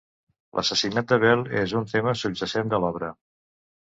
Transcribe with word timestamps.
L'assassinat 0.59 1.11
d'Abel 1.11 1.45
és 1.65 1.75
un 1.81 1.85
tema 1.93 2.17
subjacent 2.23 2.73
de 2.73 2.81
l'obra. 2.87 3.13